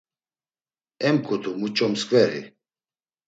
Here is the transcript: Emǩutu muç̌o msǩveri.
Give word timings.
Emǩutu 1.07 1.51
muç̌o 1.59 1.85
msǩveri. 1.91 2.41